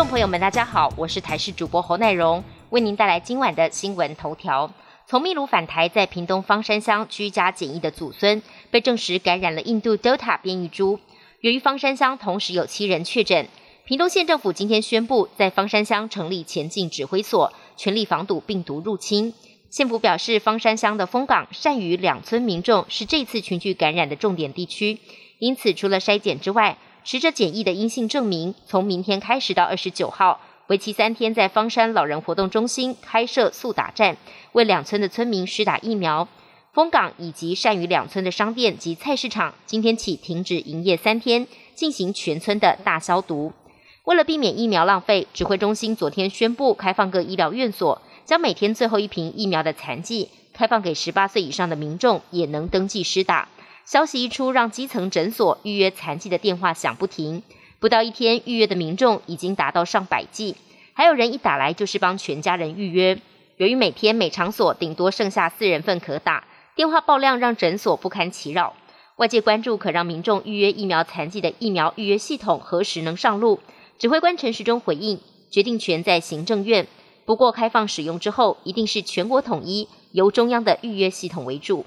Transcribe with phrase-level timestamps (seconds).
[0.00, 4.72] 众朋友们，大家好，我是台视主播侯乃荣，为您带来今晚的新闻头条。
[5.06, 8.40] 从秘鲁返台，在屏东方山乡居家检疫的祖孙，
[8.70, 10.98] 被证实感染了印度 Delta 变异株。
[11.42, 13.46] 由于方山乡同时有七人确诊，
[13.84, 19.34] 屏东县政府今天宣布，在方山乡成立前进指挥所，全力防堵病毒入侵。
[19.68, 24.98] 县府表示，方山乡的丰港、善于两村民众是这次群聚感染的重点地区，
[25.38, 34.16] 因此除了筛检之外，持着检疫的阴性证明，从明天开始到二十九号，为期三天，在方山老人活动中心开设速打站，
[34.52, 36.28] 为两村的村民施打疫苗。
[36.72, 43.52] 丰港以及善屿两村的商店及菜市场，今天起停止营业三天，进行全村的大消毒。
[44.04, 53.48] 为了避免疫苗浪费，指挥中心昨天宣布开放各医疗院所，将每天最后一瓶疫苗的残剂开放给十八岁以上的民众，也能登记施打。
[53.90, 57.42] 消息一出，让基层诊所预约残疾的电话响不停。
[57.80, 60.54] 不到一天，预约的民众已经达到上百计，
[60.92, 63.20] 还有人一打来就是帮全家人预约。
[63.56, 66.44] 由于每天每场所顶多剩下四人份可打，
[66.76, 68.76] 电话爆量让诊所不堪其扰。
[69.16, 73.58] 外界关注可让民众预约疫苗残疾的疫苗预约系统何时能上路？
[73.98, 75.18] 指挥官陈时中回应：
[75.50, 76.86] 决定权在行政院，
[77.24, 81.84] 不过开放使用之后，一定是全国统一，由中央的预约系统为主。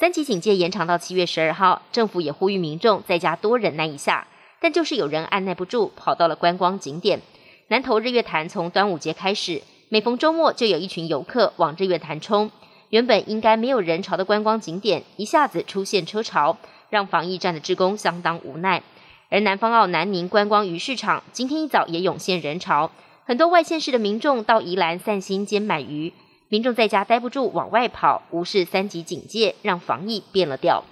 [0.00, 4.26] 三级警戒延长到七月十二号，政府也呼吁民众在家多忍耐一下。
[4.58, 7.20] 但就是有人按耐不住，跑到了观光景点。
[7.68, 12.50] 南投日月潭从端午节开始，每逢周末就有一群游客往日月潭冲。
[12.88, 16.56] 原本应该没有人潮的观光景点，一下子出现车潮，
[16.88, 18.82] 让防疫站的职工相当无奈。
[19.28, 22.90] 而南方澳南宁观光鱼市场今天一早也涌现人潮，
[23.26, 26.14] 很多外县市的民众到宜兰散心兼买鱼。
[26.50, 30.82] 民众在家待不住，往外跑，无视三级警戒，让防疫变了调。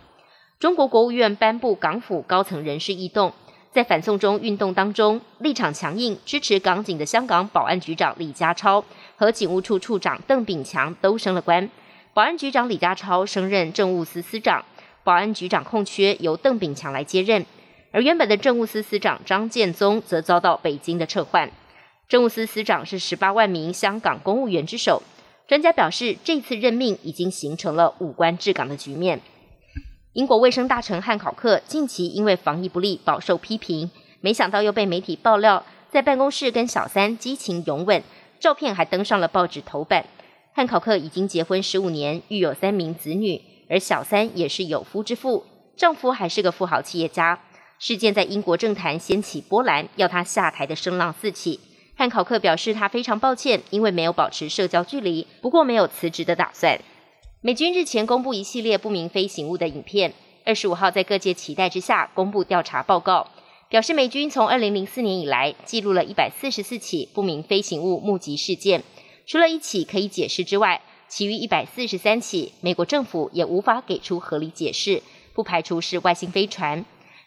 [0.60, 3.32] 中国国务院颁布港府高层人事异动，
[3.72, 8.84] 在反送中运动当中，立场强硬支持港警的香港保安局长李家超
[9.16, 11.68] 和警务处处长邓炳强都升了官。
[12.14, 14.64] 保安局长李家超升任政务司司长，
[15.02, 17.44] 保安局长空缺由邓炳强来接任，
[17.90, 21.50] 而原本的政务司司长张建宗则遭到北京的撤换。
[22.08, 25.02] 政务司司长是十八万名香港公务员之首。
[25.48, 29.22] 专家表示，这次任命已经形成了五官治港的局面。
[30.12, 38.02] 英国卫生大臣汉考克近期因为防疫不力饱受批评，没想到又被媒体爆料，在办公室跟小三激情拥吻，
[38.38, 40.04] 照片还登上了报纸头版。
[40.52, 47.40] 汉考克已经结婚十五年，育有三名子女，而小三也是有夫之妇，丈夫还是个富豪企业家。
[47.78, 51.58] 事件在英国政坛掀起波澜，要他下台的声浪四起。
[51.98, 56.78] 汉考克表示，他非常抱歉，因为没有保持社交距离，不过没有辞职的打算。
[57.40, 60.14] 美军日前公布一系列不明飞行物的影片，
[60.44, 63.26] 二十五号在各界期待之下公布调查报告，
[63.68, 68.84] 表示美军从二零零四年以来记录了一百四十四起不明飞行物目击事件，
[69.26, 75.02] 除了一起可以解释之外，其余一百四十三起美国政府也无法给出合理解释，
[75.34, 76.84] 不排除是外星飞船。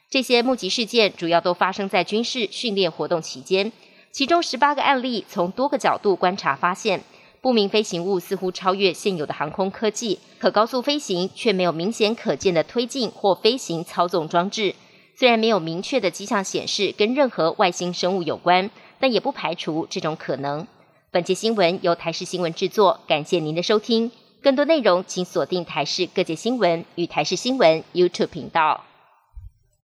[0.09, 3.74] 这些目击事件主要都发生在军事训练活动期间。
[4.11, 7.01] 其中十八个案例从多个角度观察发现，
[7.39, 14.75] 不明飞行物似乎超越现有的航空科技，可高速飞行却没有明显可见的推进或飞行操纵装置。
[15.16, 20.67] 虽然没有明确的迹象显示跟任何外星生物有关，但也不排除这种可能。
[21.09, 24.11] 本节新闻由台视新闻制作，感谢您的收听。
[24.41, 28.83] 更多内容请锁定台视各界新闻与台视新闻 YouTube 频道。